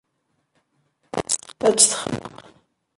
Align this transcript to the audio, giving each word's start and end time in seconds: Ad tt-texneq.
Ad 1.67 1.75
tt-texneq. 1.75 1.91